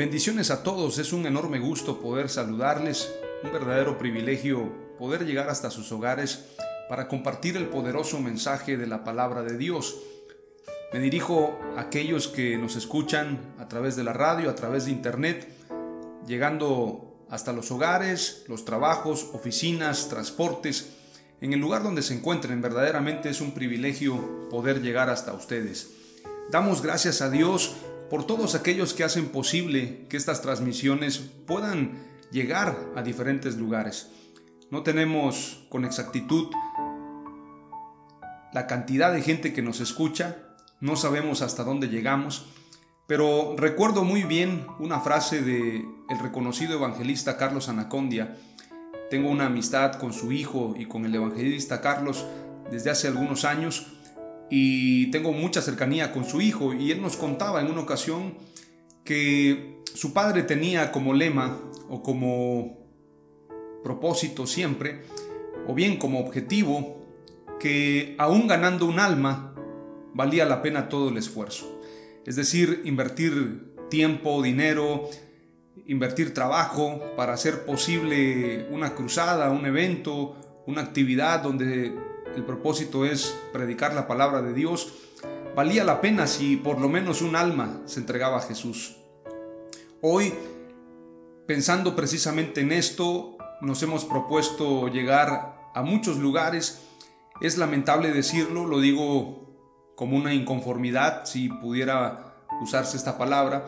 [0.00, 3.12] Bendiciones a todos, es un enorme gusto poder saludarles,
[3.44, 6.46] un verdadero privilegio poder llegar hasta sus hogares
[6.88, 9.98] para compartir el poderoso mensaje de la palabra de Dios.
[10.94, 14.92] Me dirijo a aquellos que nos escuchan a través de la radio, a través de
[14.92, 15.46] internet,
[16.26, 20.94] llegando hasta los hogares, los trabajos, oficinas, transportes,
[21.42, 22.62] en el lugar donde se encuentren.
[22.62, 25.90] Verdaderamente es un privilegio poder llegar hasta ustedes.
[26.50, 27.76] Damos gracias a Dios
[28.10, 34.10] por todos aquellos que hacen posible que estas transmisiones puedan llegar a diferentes lugares.
[34.70, 36.48] No tenemos con exactitud
[38.52, 40.38] la cantidad de gente que nos escucha,
[40.80, 42.46] no sabemos hasta dónde llegamos,
[43.06, 48.36] pero recuerdo muy bien una frase de el reconocido evangelista Carlos Anacondia.
[49.08, 52.26] Tengo una amistad con su hijo y con el evangelista Carlos
[52.72, 53.99] desde hace algunos años
[54.50, 58.34] y tengo mucha cercanía con su hijo y él nos contaba en una ocasión
[59.04, 62.80] que su padre tenía como lema o como
[63.82, 65.02] propósito siempre,
[65.66, 67.00] o bien como objetivo,
[67.58, 69.54] que aún ganando un alma
[70.14, 71.80] valía la pena todo el esfuerzo.
[72.26, 75.08] Es decir, invertir tiempo, dinero,
[75.86, 80.36] invertir trabajo para hacer posible una cruzada, un evento,
[80.66, 84.92] una actividad donde el propósito es predicar la palabra de Dios,
[85.54, 88.96] valía la pena si por lo menos un alma se entregaba a Jesús.
[90.00, 90.32] Hoy,
[91.46, 96.82] pensando precisamente en esto, nos hemos propuesto llegar a muchos lugares.
[97.40, 99.40] Es lamentable decirlo, lo digo
[99.96, 103.66] como una inconformidad, si pudiera usarse esta palabra.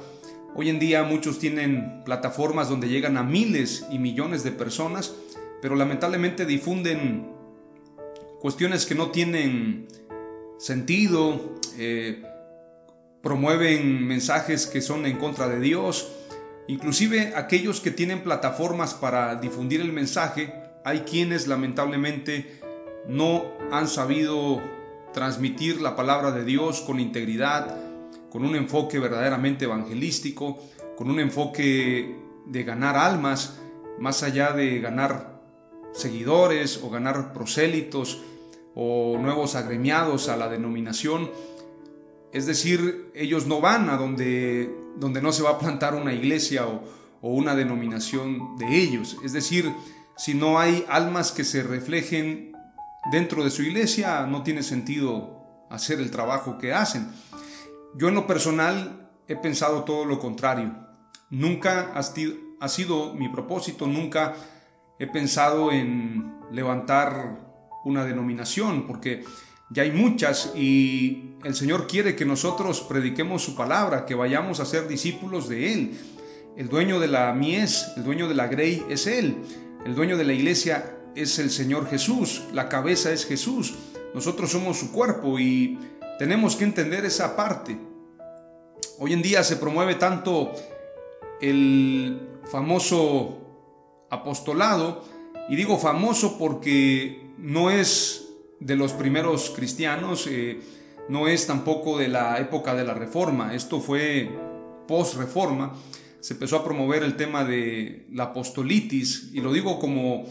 [0.54, 5.14] Hoy en día muchos tienen plataformas donde llegan a miles y millones de personas,
[5.60, 7.41] pero lamentablemente difunden
[8.42, 9.86] cuestiones que no tienen
[10.58, 11.40] sentido,
[11.78, 12.24] eh,
[13.22, 16.10] promueven mensajes que son en contra de Dios,
[16.66, 20.52] inclusive aquellos que tienen plataformas para difundir el mensaje,
[20.84, 22.60] hay quienes lamentablemente
[23.06, 24.60] no han sabido
[25.12, 27.76] transmitir la palabra de Dios con integridad,
[28.28, 30.58] con un enfoque verdaderamente evangelístico,
[30.96, 32.16] con un enfoque
[32.46, 33.60] de ganar almas,
[34.00, 35.40] más allá de ganar
[35.92, 38.20] seguidores o ganar prosélitos,
[38.74, 41.30] o nuevos agremiados a la denominación.
[42.32, 46.66] Es decir, ellos no van a donde, donde no se va a plantar una iglesia
[46.66, 46.82] o,
[47.20, 49.16] o una denominación de ellos.
[49.24, 49.72] Es decir,
[50.16, 52.52] si no hay almas que se reflejen
[53.10, 57.08] dentro de su iglesia, no tiene sentido hacer el trabajo que hacen.
[57.96, 60.74] Yo en lo personal he pensado todo lo contrario.
[61.30, 64.34] Nunca ha sido mi propósito, nunca
[64.98, 67.51] he pensado en levantar
[67.84, 69.24] una denominación, porque
[69.70, 74.66] ya hay muchas y el Señor quiere que nosotros prediquemos su palabra, que vayamos a
[74.66, 75.98] ser discípulos de Él.
[76.56, 79.36] El dueño de la mies, el dueño de la grey es Él.
[79.86, 82.42] El dueño de la iglesia es el Señor Jesús.
[82.52, 83.74] La cabeza es Jesús.
[84.14, 85.78] Nosotros somos su cuerpo y
[86.18, 87.78] tenemos que entender esa parte.
[88.98, 90.52] Hoy en día se promueve tanto
[91.40, 93.38] el famoso
[94.10, 95.02] apostolado,
[95.48, 98.28] y digo famoso porque no es
[98.60, 100.60] de los primeros cristianos, eh,
[101.08, 104.30] no es tampoco de la época de la Reforma, esto fue
[104.86, 105.74] post-Reforma,
[106.20, 110.24] se empezó a promover el tema de la apostolitis, y lo digo como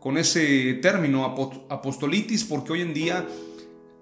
[0.00, 1.24] con ese término,
[1.68, 3.26] apostolitis, porque hoy en día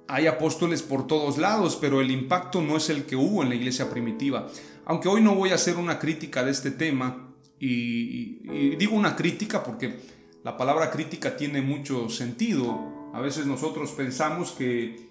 [0.09, 3.55] hay apóstoles por todos lados, pero el impacto no es el que hubo en la
[3.55, 4.49] iglesia primitiva.
[4.87, 9.63] Aunque hoy no voy a hacer una crítica de este tema, y, digo una crítica
[9.63, 9.97] porque
[10.45, 13.11] la palabra crítica tiene mucho sentido.
[13.15, 15.09] A veces nosotros pensamos que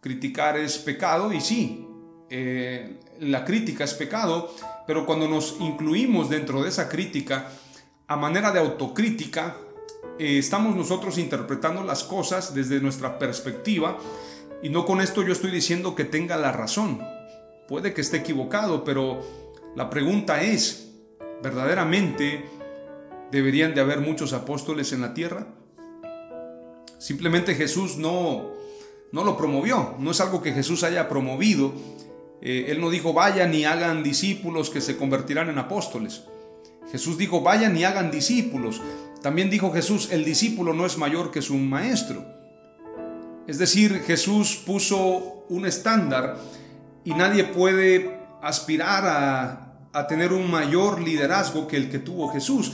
[0.00, 1.86] criticar es pecado y sí,
[2.30, 4.54] eh, la crítica es pecado,
[4.86, 7.50] pero cuando nos incluimos dentro de esa crítica,
[8.06, 9.56] a manera de autocrítica,
[10.18, 13.98] eh, estamos nosotros interpretando las cosas desde nuestra perspectiva
[14.62, 17.00] y no con esto yo estoy diciendo que tenga la razón.
[17.66, 19.20] Puede que esté equivocado, pero
[19.74, 20.92] la pregunta es,
[21.42, 22.59] ¿verdaderamente
[23.30, 25.46] deberían de haber muchos apóstoles en la tierra?
[26.98, 28.52] Simplemente Jesús no,
[29.12, 31.72] no lo promovió, no es algo que Jesús haya promovido.
[32.42, 36.24] Eh, él no dijo, vayan y hagan discípulos que se convertirán en apóstoles.
[36.90, 38.80] Jesús dijo, vayan y hagan discípulos.
[39.22, 42.24] También dijo Jesús, el discípulo no es mayor que su maestro.
[43.46, 46.38] Es decir, Jesús puso un estándar
[47.04, 52.72] y nadie puede aspirar a, a tener un mayor liderazgo que el que tuvo Jesús.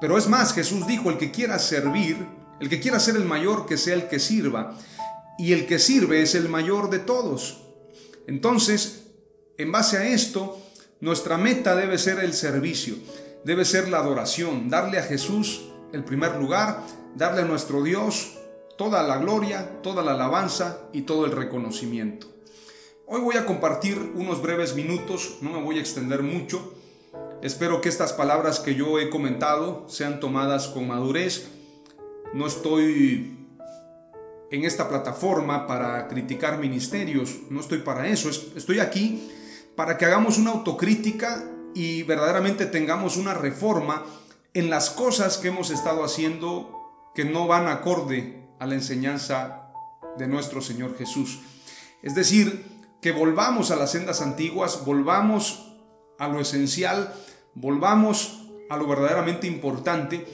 [0.00, 2.26] Pero es más, Jesús dijo, el que quiera servir,
[2.60, 4.76] el que quiera ser el mayor, que sea el que sirva.
[5.38, 7.62] Y el que sirve es el mayor de todos.
[8.26, 9.08] Entonces,
[9.58, 10.58] en base a esto,
[11.00, 12.94] nuestra meta debe ser el servicio,
[13.44, 16.82] debe ser la adoración, darle a Jesús el primer lugar,
[17.14, 18.38] darle a nuestro Dios
[18.76, 22.28] toda la gloria, toda la alabanza y todo el reconocimiento.
[23.06, 26.74] Hoy voy a compartir unos breves minutos, no me voy a extender mucho.
[27.44, 31.46] Espero que estas palabras que yo he comentado sean tomadas con madurez.
[32.32, 33.36] No estoy
[34.50, 39.30] en esta plataforma para criticar ministerios, no estoy para eso, estoy aquí
[39.76, 41.44] para que hagamos una autocrítica
[41.74, 44.06] y verdaderamente tengamos una reforma
[44.54, 49.70] en las cosas que hemos estado haciendo que no van acorde a la enseñanza
[50.16, 51.40] de nuestro Señor Jesús.
[52.00, 52.64] Es decir,
[53.02, 55.74] que volvamos a las sendas antiguas, volvamos
[56.18, 57.12] a lo esencial,
[57.54, 60.26] volvamos a lo verdaderamente importante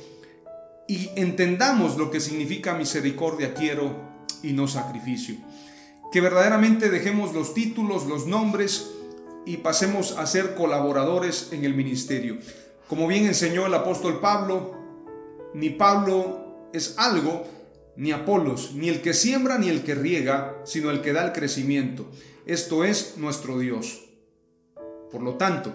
[0.88, 3.94] y entendamos lo que significa misericordia quiero
[4.42, 5.36] y no sacrificio.
[6.12, 8.90] Que verdaderamente dejemos los títulos, los nombres
[9.46, 12.38] y pasemos a ser colaboradores en el ministerio.
[12.88, 14.74] Como bien enseñó el apóstol Pablo,
[15.54, 17.44] ni Pablo es algo,
[17.96, 21.32] ni Apolos, ni el que siembra ni el que riega, sino el que da el
[21.32, 22.06] crecimiento
[22.50, 24.00] esto es nuestro Dios.
[25.12, 25.72] Por lo tanto,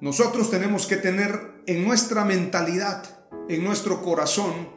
[0.00, 3.04] nosotros tenemos que tener en nuestra mentalidad,
[3.48, 4.68] en nuestro corazón,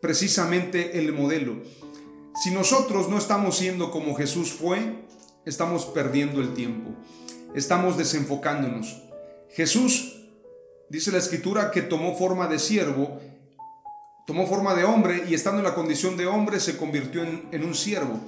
[0.00, 1.62] precisamente el modelo.
[2.42, 5.06] Si nosotros no estamos siendo como Jesús fue,
[5.44, 6.90] estamos perdiendo el tiempo,
[7.54, 9.02] estamos desenfocándonos.
[9.50, 10.28] Jesús,
[10.90, 13.20] dice la escritura, que tomó forma de siervo,
[14.26, 17.74] tomó forma de hombre y estando en la condición de hombre se convirtió en, un
[17.74, 18.20] siervo.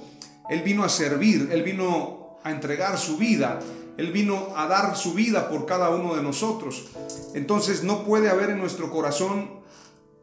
[0.49, 3.59] Él vino a servir, Él vino a entregar su vida,
[3.99, 6.85] Él vino a dar su vida por cada uno de nosotros.
[7.33, 9.59] Entonces no puede haber en nuestro corazón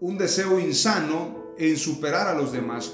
[0.01, 2.93] un deseo insano en superar a los demás.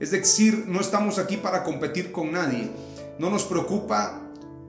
[0.00, 2.70] Es decir, no estamos aquí para competir con nadie.
[3.18, 4.22] No nos preocupa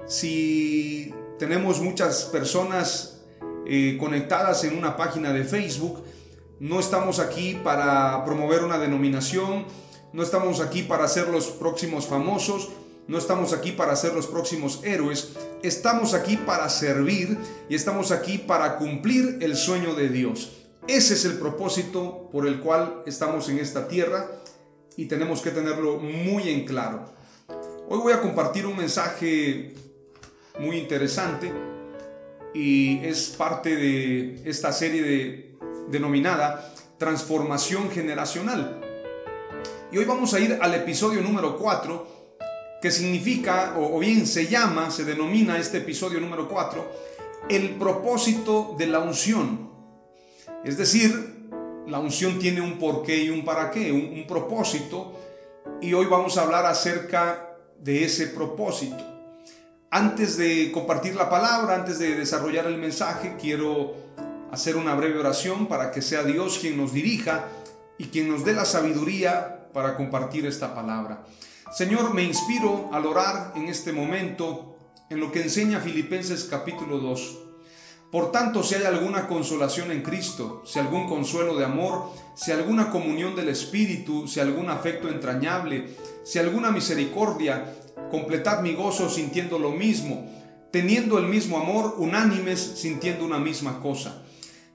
[0.06, 3.22] si tenemos muchas personas
[3.66, 6.04] eh, conectadas en una página de Facebook.
[6.60, 9.66] No estamos aquí para promover una denominación
[10.16, 12.70] no estamos aquí para ser los próximos famosos,
[13.08, 17.38] no estamos aquí para ser los próximos héroes, estamos aquí para servir
[17.70, 20.52] y estamos aquí para cumplir el sueño de Dios.
[20.88, 24.30] Ese es el propósito por el cual estamos en esta tierra
[24.98, 27.06] y tenemos que tenerlo muy en claro.
[27.90, 29.74] Hoy voy a compartir un mensaje
[30.60, 31.52] muy interesante
[32.54, 35.58] y es parte de esta serie de,
[35.90, 38.82] denominada Transformación Generacional.
[39.92, 42.15] Y hoy vamos a ir al episodio número 4,
[42.82, 46.92] que significa, o, bien se llama, se denomina este episodio número 4,
[47.50, 49.70] el propósito de la unción.
[50.64, 51.50] Es decir,
[51.88, 55.20] la unción tiene un porqué y un para qué, un, un propósito,
[55.82, 59.04] y hoy vamos a hablar acerca de ese propósito.
[59.92, 63.96] Antes de compartir la palabra, antes de desarrollar el mensaje, quiero
[64.52, 67.46] hacer una breve oración para que sea Dios quien nos dirija
[67.98, 71.26] y quien nos dé la sabiduría para compartir esta palabra.
[71.72, 74.78] Señor, me inspiro al orar en este momento
[75.10, 77.40] en lo que enseña Filipenses capítulo 2.
[78.12, 82.92] Por tanto, si hay alguna consolación en Cristo, si algún consuelo de amor, si alguna
[82.92, 85.90] comunión del Espíritu, si algún afecto entrañable,
[86.24, 87.76] si alguna misericordia,
[88.10, 90.32] completad mi gozo sintiendo lo mismo,
[90.72, 94.22] teniendo el mismo amor, unánimes, sintiendo una misma cosa.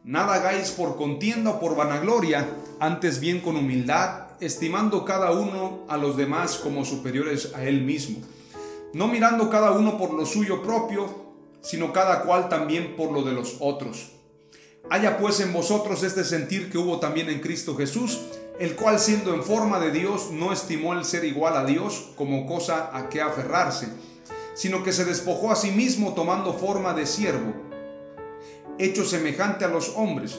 [0.05, 2.49] Nada hagáis por contienda o por vanagloria,
[2.81, 8.19] antes bien con humildad estimando cada uno a los demás como superiores a él mismo,
[8.93, 11.07] no mirando cada uno por lo suyo propio,
[11.61, 14.13] sino cada cual también por lo de los otros.
[14.89, 18.21] Haya pues en vosotros este sentir que hubo también en Cristo Jesús,
[18.59, 22.47] el cual siendo en forma de Dios no estimó el ser igual a Dios como
[22.47, 23.89] cosa a que aferrarse,
[24.55, 27.55] sino que se despojó a sí mismo tomando forma de siervo,
[28.79, 30.39] hecho semejante a los hombres,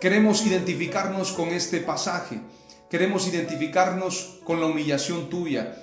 [0.00, 2.40] queremos identificarnos con este pasaje,
[2.88, 5.76] queremos identificarnos con la humillación tuya.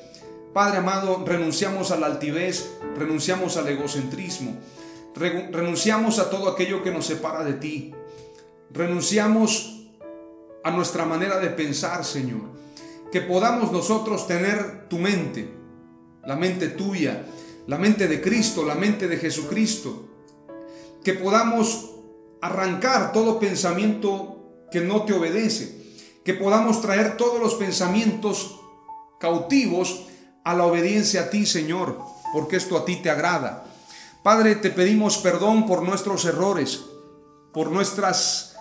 [0.53, 4.57] Padre amado, renunciamos a la altivez, renunciamos al egocentrismo,
[5.15, 7.93] renunciamos a todo aquello que nos separa de ti,
[8.71, 9.87] renunciamos
[10.63, 12.41] a nuestra manera de pensar, Señor,
[13.11, 15.47] que podamos nosotros tener tu mente,
[16.25, 17.23] la mente tuya,
[17.67, 20.09] la mente de Cristo, la mente de Jesucristo,
[21.03, 21.96] que podamos
[22.41, 28.59] arrancar todo pensamiento que no te obedece, que podamos traer todos los pensamientos
[29.19, 30.05] cautivos
[30.43, 31.99] a la obediencia a ti, Señor,
[32.33, 33.65] porque esto a ti te agrada.
[34.23, 36.83] Padre, te pedimos perdón por nuestros errores,
[37.53, 38.55] por nuestras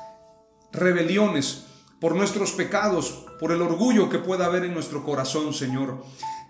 [0.72, 1.64] rebeliones,
[2.00, 6.02] por nuestros pecados, por el orgullo que pueda haber en nuestro corazón, Señor.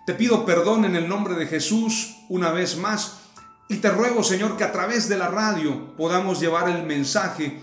[0.05, 3.26] Te pido perdón en el nombre de Jesús una vez más
[3.69, 7.59] y te ruego, Señor, que a través de la radio podamos llevar el mensaje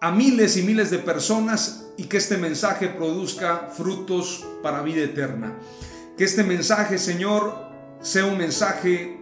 [0.00, 5.58] a miles y miles de personas y que este mensaje produzca frutos para vida eterna.
[6.16, 7.68] Que este mensaje, Señor,
[8.00, 9.18] sea un mensaje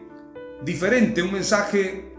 [0.63, 2.15] diferente, un mensaje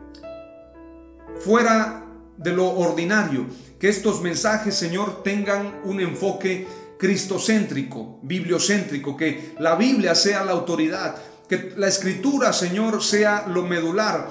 [1.39, 2.03] fuera
[2.37, 3.45] de lo ordinario.
[3.79, 6.65] Que estos mensajes, Señor, tengan un enfoque
[6.97, 11.15] cristocéntrico, bibliocéntrico, que la Biblia sea la autoridad,
[11.47, 14.29] que la escritura, Señor, sea lo medular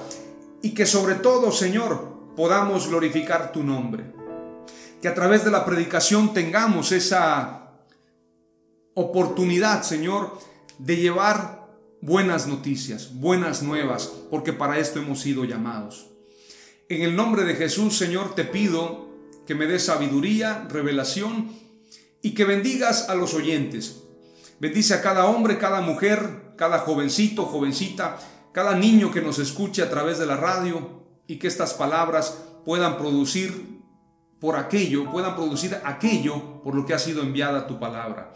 [0.61, 4.05] y que sobre todo, Señor, podamos glorificar tu nombre.
[5.01, 7.71] Que a través de la predicación tengamos esa
[8.93, 10.39] oportunidad, Señor,
[10.79, 11.67] de llevar
[12.01, 16.07] buenas noticias, buenas nuevas, porque para esto hemos sido llamados.
[16.89, 19.07] En el nombre de Jesús, Señor, te pido
[19.45, 21.51] que me des sabiduría, revelación
[22.21, 24.03] y que bendigas a los oyentes.
[24.59, 28.17] Bendice a cada hombre, cada mujer, cada jovencito, jovencita,
[28.51, 32.97] cada niño que nos escuche a través de la radio y que estas palabras puedan
[32.97, 33.77] producir
[34.39, 38.33] por aquello, puedan producir aquello por lo que ha sido enviada tu palabra.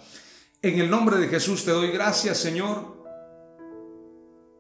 [0.61, 3.03] En el nombre de Jesús te doy gracias, Señor,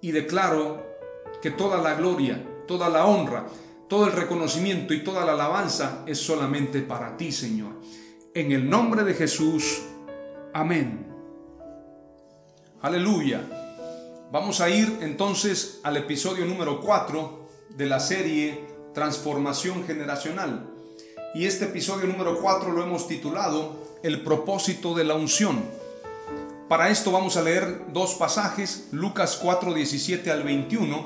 [0.01, 0.83] y declaro
[1.41, 3.45] que toda la gloria, toda la honra,
[3.87, 7.73] todo el reconocimiento y toda la alabanza es solamente para ti, Señor.
[8.33, 9.81] En el nombre de Jesús.
[10.53, 11.10] Amén.
[12.81, 13.41] Aleluya.
[14.31, 20.67] Vamos a ir entonces al episodio número 4 de la serie Transformación Generacional.
[21.35, 25.63] Y este episodio número 4 lo hemos titulado El propósito de la unción.
[26.67, 31.05] Para esto vamos a leer dos pasajes, Lucas 4, 17 al 21.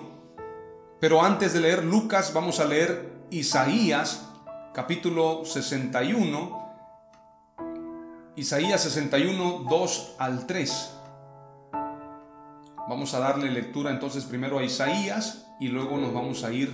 [1.02, 4.28] Pero antes de leer Lucas vamos a leer Isaías
[4.74, 6.66] capítulo 61
[8.38, 10.95] Isaías 61, 2 al 3.
[12.88, 16.72] Vamos a darle lectura entonces primero a Isaías y luego nos vamos a ir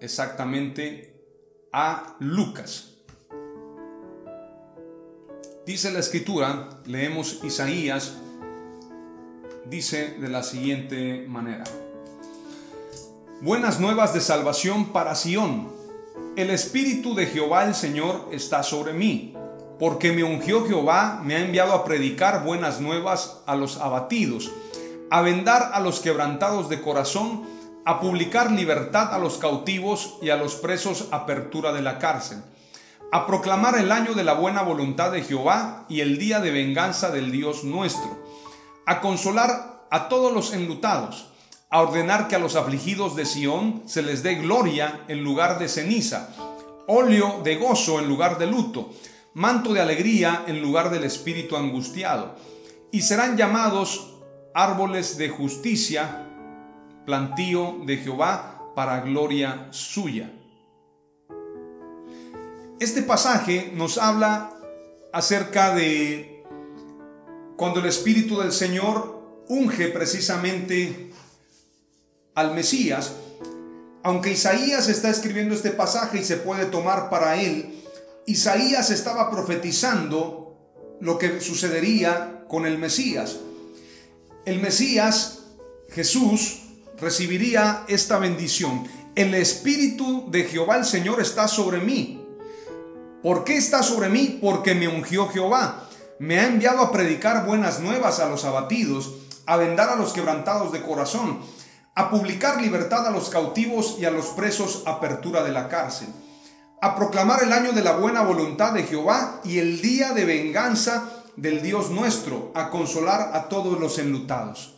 [0.00, 1.12] exactamente
[1.72, 2.94] a Lucas.
[5.66, 8.14] Dice la escritura, leemos Isaías,
[9.68, 11.64] dice de la siguiente manera.
[13.40, 15.68] Buenas nuevas de salvación para Sión.
[16.36, 19.34] El Espíritu de Jehová el Señor está sobre mí
[19.78, 24.50] porque me ungió Jehová, me ha enviado a predicar buenas nuevas a los abatidos,
[25.10, 27.42] a vendar a los quebrantados de corazón,
[27.84, 32.42] a publicar libertad a los cautivos y a los presos apertura de la cárcel,
[33.10, 37.10] a proclamar el año de la buena voluntad de Jehová y el día de venganza
[37.10, 38.22] del Dios nuestro,
[38.84, 41.28] a consolar a todos los enlutados,
[41.70, 45.68] a ordenar que a los afligidos de Sión se les dé gloria en lugar de
[45.68, 46.28] ceniza,
[46.86, 48.90] óleo de gozo en lugar de luto,
[49.34, 52.36] manto de alegría en lugar del espíritu angustiado,
[52.90, 54.17] y serán llamados
[54.54, 56.26] árboles de justicia,
[57.04, 60.32] plantío de Jehová para gloria suya.
[62.80, 64.52] Este pasaje nos habla
[65.12, 66.44] acerca de
[67.56, 71.10] cuando el Espíritu del Señor unge precisamente
[72.34, 73.14] al Mesías,
[74.04, 77.82] Aunque Isaías está escribiendo este pasaje y se puede tomar para él,
[78.26, 80.56] Isaías estaba profetizando
[81.00, 83.40] lo que sucedería con el Mesías.
[84.48, 85.40] El Mesías,
[85.90, 86.60] Jesús,
[86.98, 88.88] recibiría esta bendición.
[89.14, 92.26] El Espíritu de Jehová el Señor está sobre mí.
[93.22, 94.38] ¿Por qué está sobre mí?
[94.40, 95.86] Porque me ungió Jehová.
[96.18, 100.72] Me ha enviado a predicar buenas nuevas a los abatidos, a vendar a los quebrantados
[100.72, 101.40] de corazón,
[101.94, 106.08] a publicar libertad a los cautivos y a los presos apertura de la cárcel,
[106.80, 111.17] a proclamar el año de la buena voluntad de Jehová y el día de venganza
[111.40, 114.74] del Dios nuestro, a consolar a todos los enlutados.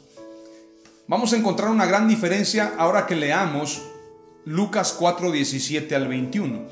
[1.07, 3.83] Vamos a encontrar una gran diferencia ahora que leamos
[4.45, 6.67] Lucas 4, 17 al 21.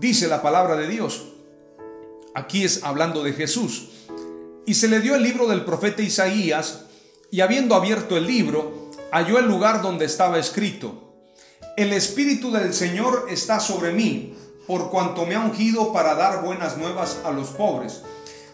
[0.00, 1.28] Dice la palabra de Dios.
[2.34, 3.90] Aquí es hablando de Jesús.
[4.66, 6.86] Y se le dio el libro del profeta Isaías,
[7.30, 11.14] y habiendo abierto el libro, halló el lugar donde estaba escrito,
[11.76, 14.34] El Espíritu del Señor está sobre mí,
[14.66, 18.02] por cuanto me ha ungido para dar buenas nuevas a los pobres.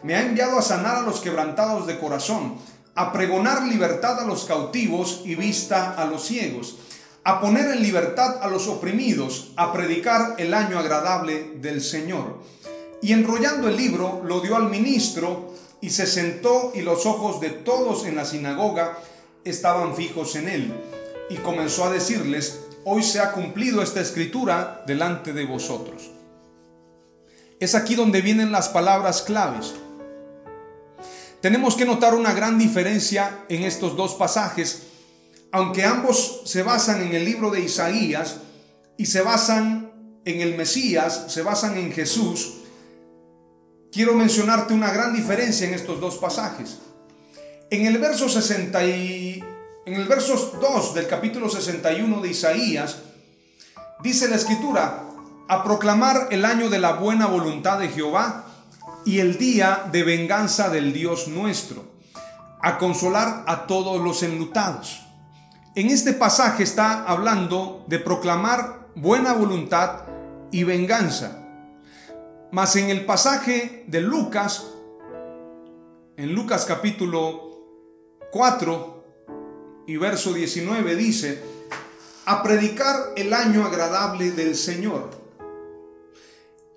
[0.02, 2.58] Me ha enviado a sanar a los quebrantados de corazón
[2.94, 6.76] a pregonar libertad a los cautivos y vista a los ciegos,
[7.24, 12.42] a poner en libertad a los oprimidos, a predicar el año agradable del Señor.
[13.00, 17.50] Y enrollando el libro, lo dio al ministro y se sentó y los ojos de
[17.50, 18.98] todos en la sinagoga
[19.44, 20.74] estaban fijos en él.
[21.30, 26.10] Y comenzó a decirles, hoy se ha cumplido esta escritura delante de vosotros.
[27.58, 29.74] Es aquí donde vienen las palabras claves.
[31.42, 34.84] Tenemos que notar una gran diferencia en estos dos pasajes,
[35.50, 38.36] aunque ambos se basan en el libro de Isaías
[38.96, 39.90] y se basan
[40.24, 42.58] en el Mesías, se basan en Jesús.
[43.90, 46.78] Quiero mencionarte una gran diferencia en estos dos pasajes.
[47.70, 49.42] En el verso 60 y
[49.84, 52.98] en el verso 2 del capítulo 61 de Isaías
[54.00, 55.08] dice la escritura,
[55.48, 58.46] a proclamar el año de la buena voluntad de Jehová
[59.04, 61.92] y el día de venganza del Dios nuestro,
[62.60, 65.02] a consolar a todos los enlutados.
[65.74, 70.02] En este pasaje está hablando de proclamar buena voluntad
[70.50, 71.38] y venganza.
[72.52, 74.66] Mas en el pasaje de Lucas,
[76.16, 77.50] en Lucas capítulo
[78.30, 79.04] 4
[79.86, 81.42] y verso 19 dice,
[82.26, 85.10] a predicar el año agradable del Señor.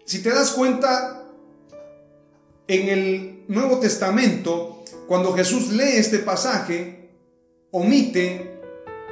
[0.06, 1.15] Si te das cuenta,
[2.68, 7.10] en el Nuevo Testamento, cuando Jesús lee este pasaje,
[7.72, 8.60] omite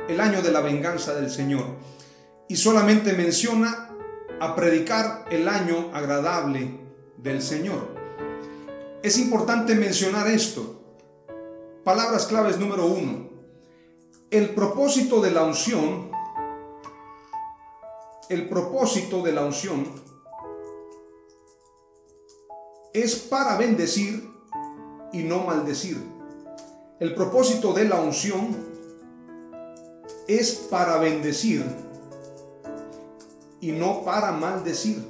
[0.10, 1.66] el año de la venganza del Señor
[2.48, 3.90] y solamente menciona
[4.40, 6.80] a predicar el año agradable
[7.18, 7.96] del Señor.
[9.04, 10.82] Es importante mencionar esto.
[11.84, 13.30] Palabras claves número uno.
[14.32, 16.10] El propósito de la unción,
[18.30, 20.13] el propósito de la unción
[22.94, 24.30] es para bendecir
[25.12, 25.98] y no maldecir.
[27.00, 28.56] El propósito de la unción
[30.28, 31.66] es para bendecir
[33.60, 35.04] y no para maldecir.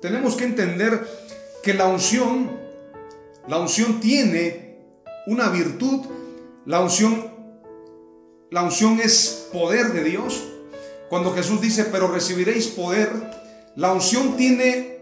[0.00, 1.06] Tenemos que entender
[1.62, 2.50] que la unción,
[3.48, 4.78] la unción tiene
[5.26, 6.06] una virtud,
[6.64, 7.30] la unción,
[8.50, 10.44] la unción es poder de Dios.
[11.08, 13.45] Cuando Jesús dice, pero recibiréis poder
[13.76, 15.00] la unción tiene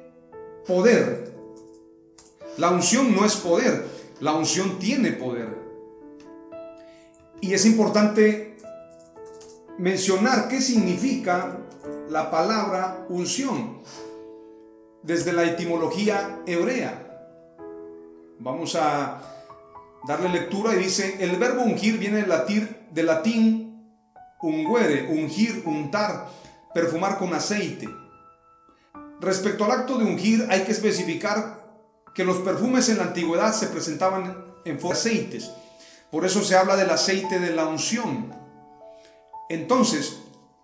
[0.66, 1.32] poder.
[2.58, 3.86] La unción no es poder,
[4.20, 5.48] la unción tiene poder.
[7.40, 8.56] Y es importante
[9.78, 11.58] mencionar qué significa
[12.08, 13.80] la palabra unción
[15.02, 17.00] desde la etimología hebrea.
[18.40, 19.20] Vamos a
[20.08, 23.94] darle lectura y dice, el verbo ungir viene del latín, del latín
[24.42, 26.28] unguere, ungir, untar,
[26.74, 27.88] perfumar con aceite.
[29.24, 31.64] Respecto al acto de ungir, hay que especificar
[32.14, 35.50] que los perfumes en la antigüedad se presentaban en forma de aceites.
[36.10, 38.34] Por eso se habla del aceite de la unción.
[39.48, 40.18] Entonces,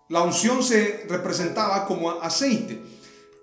[0.09, 2.79] la unción se representaba como aceite,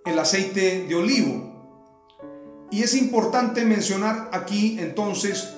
[0.07, 2.69] el aceite de olivo.
[2.71, 5.49] Y es importante mencionar aquí entonces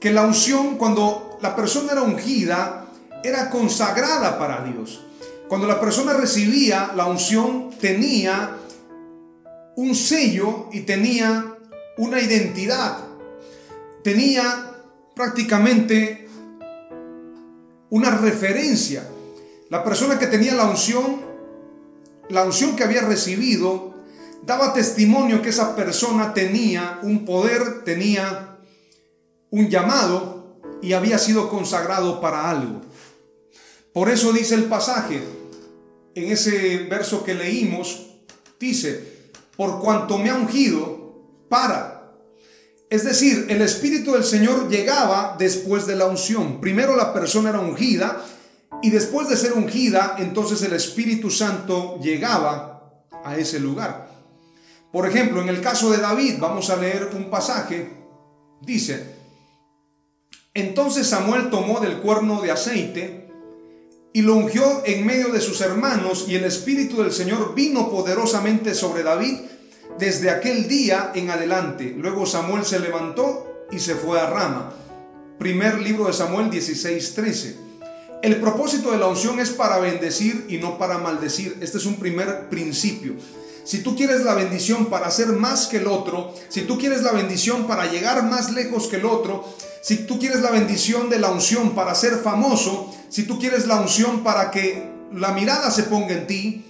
[0.00, 2.86] que la unción, cuando la persona era ungida,
[3.22, 5.04] era consagrada para Dios.
[5.46, 8.57] Cuando la persona recibía la unción, tenía
[9.78, 11.56] un sello y tenía
[11.98, 12.98] una identidad.
[14.02, 14.74] Tenía
[15.14, 16.28] prácticamente
[17.88, 19.08] una referencia.
[19.70, 21.20] La persona que tenía la unción,
[22.28, 23.94] la unción que había recibido,
[24.44, 28.58] daba testimonio que esa persona tenía un poder, tenía
[29.50, 32.80] un llamado y había sido consagrado para algo.
[33.92, 35.22] Por eso dice el pasaje,
[36.16, 38.08] en ese verso que leímos,
[38.58, 39.17] dice,
[39.58, 42.12] por cuanto me ha ungido para.
[42.88, 46.60] Es decir, el Espíritu del Señor llegaba después de la unción.
[46.60, 48.24] Primero la persona era ungida
[48.82, 54.08] y después de ser ungida, entonces el Espíritu Santo llegaba a ese lugar.
[54.92, 57.90] Por ejemplo, en el caso de David, vamos a leer un pasaje,
[58.62, 59.12] dice,
[60.54, 63.27] entonces Samuel tomó del cuerno de aceite
[64.12, 68.74] y lo ungió en medio de sus hermanos y el Espíritu del Señor vino poderosamente
[68.74, 69.34] sobre David
[69.98, 71.94] desde aquel día en adelante.
[71.96, 74.72] Luego Samuel se levantó y se fue a Rama.
[75.38, 77.56] Primer libro de Samuel 16:13.
[78.22, 81.56] El propósito de la unción es para bendecir y no para maldecir.
[81.60, 83.14] Este es un primer principio.
[83.68, 87.12] Si tú quieres la bendición para ser más que el otro, si tú quieres la
[87.12, 89.44] bendición para llegar más lejos que el otro,
[89.82, 93.78] si tú quieres la bendición de la unción para ser famoso, si tú quieres la
[93.78, 96.64] unción para que la mirada se ponga en ti,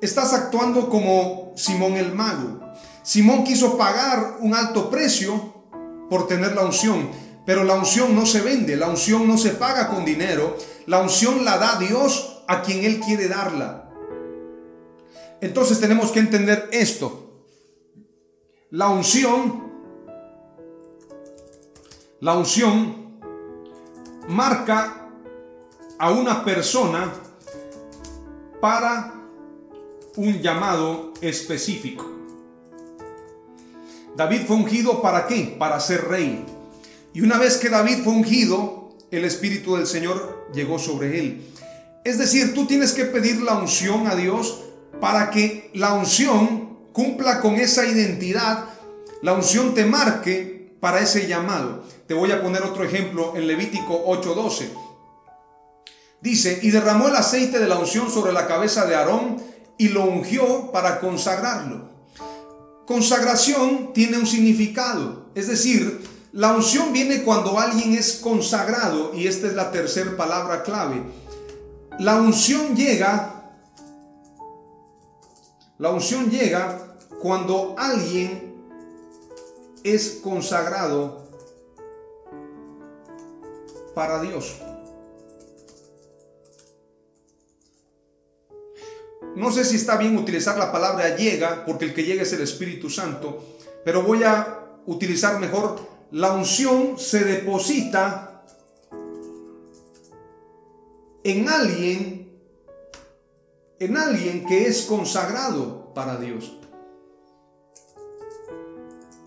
[0.00, 2.60] estás actuando como Simón el mago.
[3.02, 5.52] Simón quiso pagar un alto precio
[6.08, 7.10] por tener la unción,
[7.44, 10.56] pero la unción no se vende, la unción no se paga con dinero,
[10.86, 13.85] la unción la da Dios a quien Él quiere darla.
[15.40, 17.42] Entonces tenemos que entender esto.
[18.70, 19.72] La unción,
[22.20, 23.18] la unción
[24.28, 25.08] marca
[25.98, 27.12] a una persona
[28.60, 29.14] para
[30.16, 32.04] un llamado específico.
[34.16, 35.54] David fue ungido para qué?
[35.58, 36.44] Para ser rey.
[37.12, 41.46] Y una vez que David fue ungido, el Espíritu del Señor llegó sobre él.
[42.04, 44.65] Es decir, tú tienes que pedir la unción a Dios
[45.00, 48.64] para que la unción cumpla con esa identidad,
[49.22, 51.84] la unción te marque para ese llamado.
[52.06, 54.68] Te voy a poner otro ejemplo en Levítico 8:12.
[56.20, 59.36] Dice, y derramó el aceite de la unción sobre la cabeza de Aarón
[59.78, 61.90] y lo ungió para consagrarlo.
[62.86, 69.46] Consagración tiene un significado, es decir, la unción viene cuando alguien es consagrado y esta
[69.46, 71.02] es la tercera palabra clave.
[71.98, 73.35] La unción llega
[75.78, 78.54] la unción llega cuando alguien
[79.84, 81.28] es consagrado
[83.94, 84.60] para Dios.
[89.34, 92.40] No sé si está bien utilizar la palabra llega, porque el que llega es el
[92.40, 93.44] Espíritu Santo,
[93.84, 95.78] pero voy a utilizar mejor
[96.10, 98.44] la unción se deposita
[101.22, 102.25] en alguien
[103.78, 106.52] en alguien que es consagrado para Dios.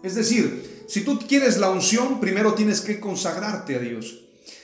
[0.02, 4.22] Es decir, si tú quieres la unción, primero tienes que consagrarte a Dios.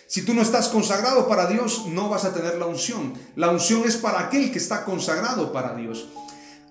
[0.08, 3.14] Si tú no estás consagrado para Dios, no vas a tener la unción.
[3.36, 6.08] La unción es para aquel que está consagrado para Dios.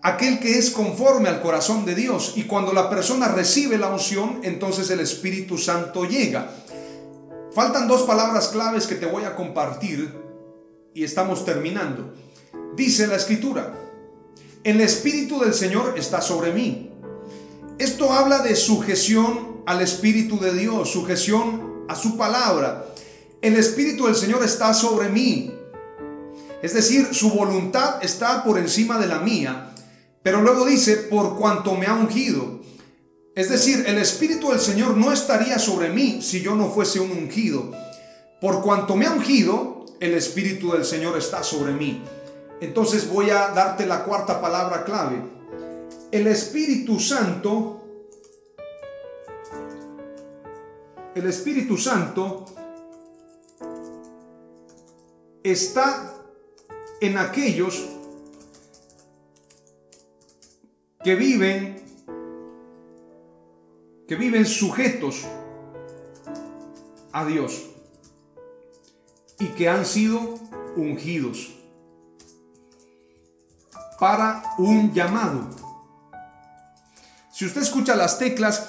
[0.02, 2.34] Aquel que es conforme al corazón de Dios.
[2.36, 6.50] Y cuando la persona recibe la unción, entonces el Espíritu Santo llega.
[7.52, 10.14] Faltan dos palabras claves que te voy a compartir
[10.94, 12.14] y estamos terminando.
[12.76, 13.72] Dice la escritura,
[14.64, 16.90] el Espíritu del Señor está sobre mí.
[17.78, 22.86] Esto habla de sujeción al Espíritu de Dios, sujeción a su palabra.
[23.40, 25.52] El Espíritu del Señor está sobre mí.
[26.62, 29.70] Es decir, su voluntad está por encima de la mía.
[30.22, 32.60] Pero luego dice, por cuanto me ha ungido.
[33.36, 37.12] Es decir, el Espíritu del Señor no estaría sobre mí si yo no fuese un
[37.12, 37.70] ungido.
[38.40, 42.02] Por cuanto me ha ungido, el Espíritu del Señor está sobre mí.
[42.64, 45.22] Entonces voy a darte la cuarta palabra clave.
[46.10, 47.84] El Espíritu Santo,
[51.14, 52.46] el Espíritu Santo
[55.42, 56.14] está
[57.02, 57.86] en aquellos
[61.02, 61.84] que viven
[64.08, 65.26] que viven sujetos
[67.12, 67.66] a Dios
[69.38, 70.20] y que han sido
[70.76, 71.63] ungidos
[73.98, 75.48] para un llamado.
[77.32, 78.68] Si usted escucha las teclas,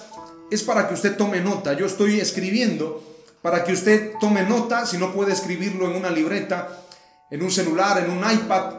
[0.50, 1.74] es para que usted tome nota.
[1.74, 3.04] Yo estoy escribiendo
[3.42, 4.86] para que usted tome nota.
[4.86, 6.82] Si no puede escribirlo en una libreta,
[7.30, 8.76] en un celular, en un iPad,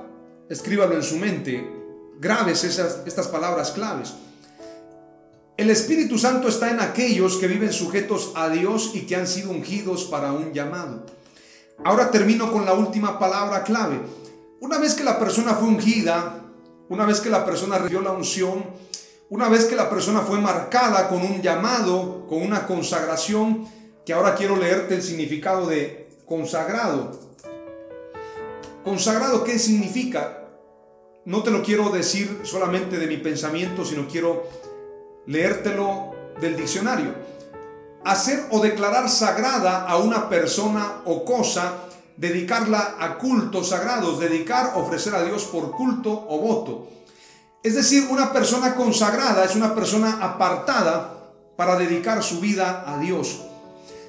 [0.48, 1.68] escríbalo en su mente.
[2.18, 4.14] Graves esas, estas palabras claves.
[5.56, 9.50] El Espíritu Santo está en aquellos que viven sujetos a Dios y que han sido
[9.50, 11.06] ungidos para un llamado.
[11.84, 14.00] Ahora termino con la última palabra clave.
[14.60, 16.40] Una vez que la persona fue ungida,
[16.88, 18.64] una vez que la persona recibió la unción,
[19.28, 23.68] una vez que la persona fue marcada con un llamado, con una consagración,
[24.06, 27.20] que ahora quiero leerte el significado de consagrado.
[28.82, 30.48] Consagrado, ¿qué significa?
[31.26, 34.44] No te lo quiero decir solamente de mi pensamiento, sino quiero
[35.26, 37.12] leértelo del diccionario.
[38.04, 41.85] Hacer o declarar sagrada a una persona o cosa,
[42.16, 46.88] dedicarla a cultos sagrados, dedicar, ofrecer a Dios por culto o voto.
[47.62, 53.40] Es decir, una persona consagrada es una persona apartada para dedicar su vida a Dios.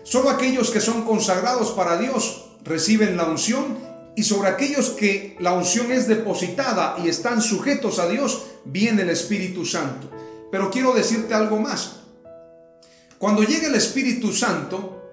[0.04, 3.78] Solo aquellos que son consagrados para Dios reciben la unción
[4.16, 9.10] y sobre aquellos que la unción es depositada y están sujetos a Dios, viene el
[9.10, 10.10] Espíritu Santo.
[10.52, 11.98] Pero quiero decirte algo más.
[13.18, 15.12] Cuando llega el Espíritu Santo,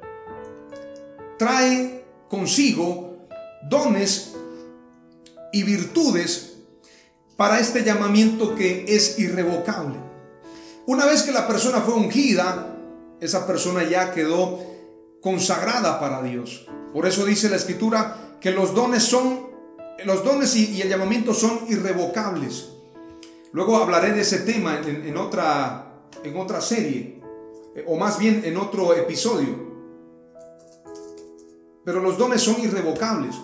[1.38, 1.93] trae
[2.28, 3.18] consigo
[3.68, 4.34] dones
[5.52, 6.54] y virtudes
[7.36, 9.96] para este llamamiento que es irrevocable.
[10.86, 12.76] Una vez que la persona fue ungida,
[13.20, 14.60] esa persona ya quedó
[15.22, 16.66] consagrada para Dios.
[16.92, 19.46] Por eso dice la escritura que los dones son,
[20.04, 22.68] los dones y, el llamamiento son irrevocables.
[23.52, 27.22] Luego hablaré de ese tema en, otra, en otra serie,
[27.74, 29.63] eh, o más bien en otro episodio.
[31.84, 33.34] Pero los dones son irrevocables.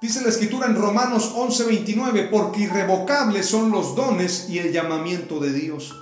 [0.00, 5.52] Dice la escritura en Romanos 11:29, porque irrevocables son los dones y el llamamiento de
[5.52, 5.94] Dios.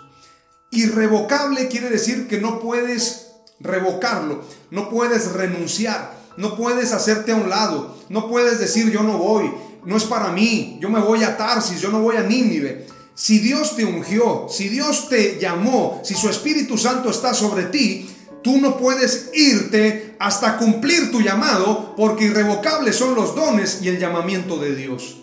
[0.71, 7.51] Irrevocable quiere decir que no puedes revocarlo, no puedes renunciar, no puedes hacerte a un
[7.51, 9.53] lado, no puedes decir yo no voy,
[9.85, 12.87] no es para mí, yo me voy a Tarsis, yo no voy a Nínive.
[13.15, 18.09] Si Dios te ungió, si Dios te llamó, si su Espíritu Santo está sobre ti,
[18.43, 23.99] tú no puedes irte hasta cumplir tu llamado porque irrevocables son los dones y el
[23.99, 25.17] llamamiento de Dios.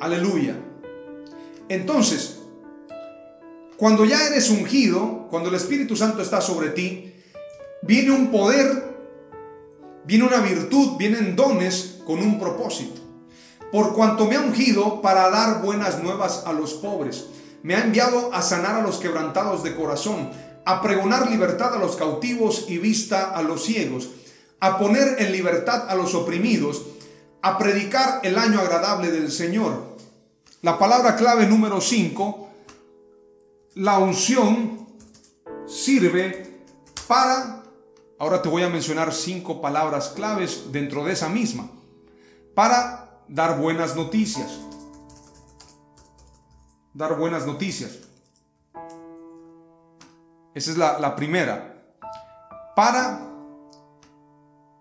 [0.00, 0.56] Aleluya.
[1.68, 2.40] Entonces,
[3.76, 7.12] cuando ya eres ungido, cuando el Espíritu Santo está sobre ti,
[7.82, 8.96] viene un poder,
[10.04, 13.00] viene una virtud, vienen dones con un propósito.
[13.72, 17.26] Por cuanto me ha ungido para dar buenas nuevas a los pobres,
[17.62, 20.30] me ha enviado a sanar a los quebrantados de corazón,
[20.64, 24.10] a pregonar libertad a los cautivos y vista a los ciegos,
[24.60, 26.82] a poner en libertad a los oprimidos,
[27.42, 29.94] a predicar el año agradable del Señor.
[30.62, 32.44] La palabra clave número 5
[33.74, 34.86] la unción
[35.66, 36.60] sirve
[37.08, 37.64] para,
[38.18, 41.68] ahora te voy a mencionar cinco palabras claves dentro de esa misma,
[42.54, 44.60] para dar buenas noticias.
[46.92, 47.98] Dar buenas noticias.
[50.54, 51.74] Esa es la, primera.
[52.76, 53.20] Para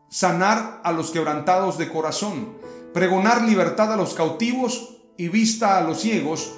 [0.09, 2.57] sanar a los quebrantados de corazón,
[2.93, 6.51] pregonar libertad a los cautivos y vista a los ciegos,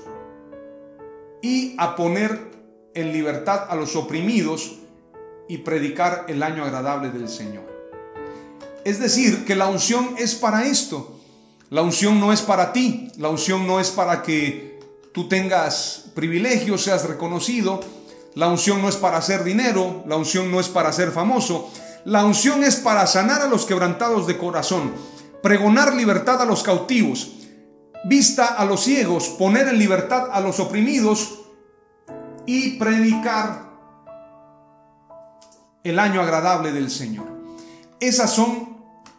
[1.42, 2.52] y a poner
[2.96, 4.78] en libertad a los oprimidos
[5.48, 7.64] y predicar el año agradable del Señor.
[8.84, 11.20] Es decir, que la unción es para esto.
[11.70, 14.80] La unción no es para ti, la unción no es para que
[15.14, 17.82] tú tengas privilegios, seas reconocido,
[18.36, 21.72] la unción no es para hacer dinero, la unción no es para ser famoso,
[22.04, 24.94] la unción es para sanar a los quebrantados de corazón,
[25.42, 27.32] pregonar libertad a los cautivos,
[28.04, 31.40] vista a los ciegos, poner en libertad a los oprimidos
[32.46, 33.72] y predicar
[35.84, 37.28] el año agradable del Señor.
[38.00, 38.76] Esas son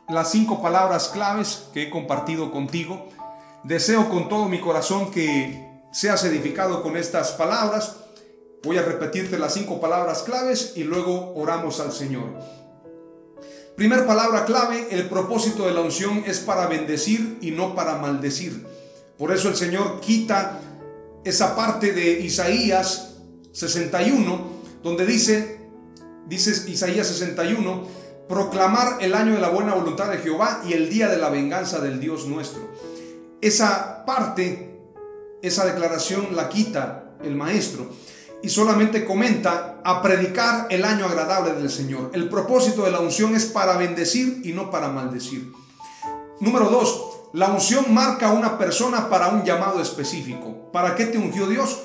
[0.09, 3.09] las cinco palabras claves que he compartido contigo.
[3.65, 7.97] Deseo con todo mi corazón que seas edificado con estas palabras.
[8.67, 12.25] Voy a repetirte las cinco palabras claves y luego oramos al Señor.
[13.77, 18.67] Primer palabra clave, el propósito de la unción es para bendecir y no para maldecir.
[19.17, 20.59] Por eso el Señor quita
[21.23, 23.15] esa parte de Isaías
[23.53, 24.41] 61,
[24.83, 25.61] donde dice,
[26.27, 27.85] dice Isaías 61,
[28.29, 31.79] proclamar el año de la buena voluntad de Jehová y el día de la venganza
[31.79, 32.69] del Dios nuestro.
[33.41, 34.77] Esa parte,
[35.41, 37.93] esa declaración la quita el maestro
[38.43, 42.11] y solamente comenta a predicar el año agradable del Señor.
[42.13, 45.53] El propósito de la unción es para bendecir y no para maldecir.
[46.41, 50.71] Número dos, la unción marca a una persona para un llamado específico.
[50.73, 51.81] ¿Para qué te ungió Dios?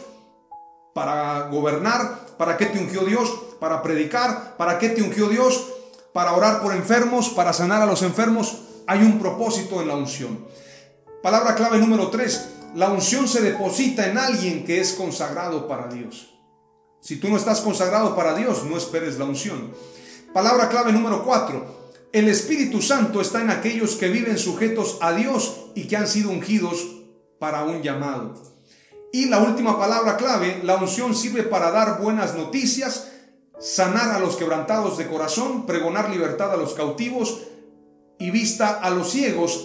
[0.94, 2.20] Para gobernar.
[2.38, 3.30] ¿Para qué te ungió Dios?
[3.60, 4.56] Para predicar.
[4.58, 5.68] ¿Para qué te ungió Dios?
[6.14, 8.60] Para orar por enfermos, para sanar a los enfermos.
[8.88, 10.46] Hay un propósito en la unción.
[11.24, 12.50] Palabra clave número 3.
[12.76, 16.31] La unción se deposita en alguien que es consagrado para Dios.
[17.02, 19.74] Si tú no estás consagrado para Dios, no esperes la unción.
[20.34, 21.82] Palabra clave número 4.
[22.14, 26.30] El Espíritu Santo está en aquellos que viven sujetos a Dios y que han sido
[26.30, 26.86] ungidos
[27.40, 28.36] para un llamado.
[29.12, 33.08] Y la última palabra clave, la unción sirve para dar buenas noticias,
[33.60, 37.42] sanar a los quebrantados de corazón, pregonar libertad a los cautivos
[38.20, 39.64] y vista a los ciegos,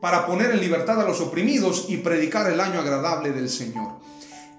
[0.00, 3.98] para poner en libertad a los oprimidos y predicar el año agradable del Señor.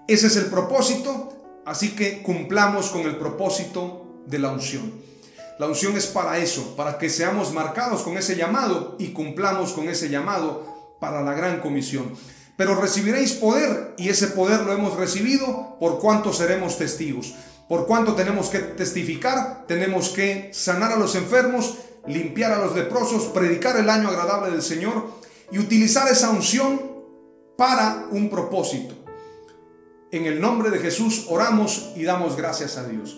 [0.08, 4.92] Ese es el propósito, así que cumplamos con el propósito de la unción.
[5.60, 9.90] La unción es para eso, para que seamos marcados con ese llamado y cumplamos con
[9.90, 12.14] ese llamado para la gran comisión.
[12.58, 17.36] Pero recibiréis poder y ese poder lo hemos recibido por cuanto seremos testigos.
[17.68, 23.26] Por cuanto tenemos que testificar, tenemos que sanar a los enfermos, limpiar a los leprosos,
[23.26, 25.12] predicar el año agradable del Señor
[25.52, 26.82] y utilizar esa unción
[27.58, 29.01] para un propósito.
[30.12, 33.18] En el nombre de Jesús oramos y damos gracias a Dios.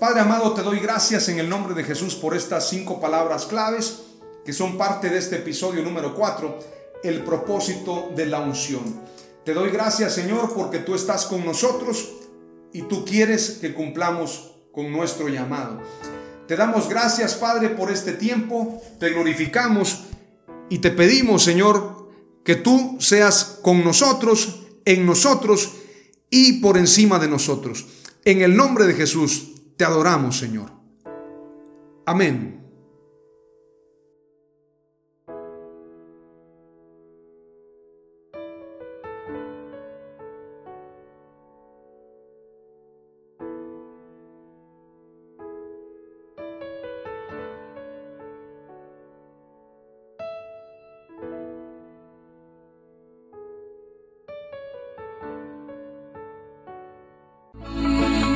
[0.00, 4.00] Padre amado, te doy gracias en el nombre de Jesús por estas cinco palabras claves
[4.42, 6.58] que son parte de este episodio número 4,
[7.02, 9.02] el propósito de la unción.
[9.44, 12.12] Te doy gracias Señor porque tú estás con nosotros
[12.72, 15.82] y tú quieres que cumplamos con nuestro llamado.
[16.48, 20.04] Te damos gracias Padre por este tiempo, te glorificamos
[20.70, 22.08] y te pedimos, Señor,
[22.42, 25.83] que tú seas con nosotros, en nosotros
[26.36, 27.86] y por encima de nosotros.
[28.24, 30.72] En el nombre de Jesús te adoramos, Señor.
[32.06, 32.53] Amén.